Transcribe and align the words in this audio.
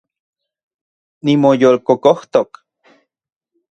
Nimoyolkokojtok 1.23 2.51